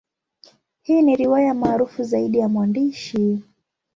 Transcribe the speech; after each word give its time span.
Hii 0.81 1.01
ni 1.01 1.15
riwaya 1.15 1.53
maarufu 1.53 2.03
zaidi 2.03 2.37
ya 2.37 2.49
mwandishi. 2.49 3.39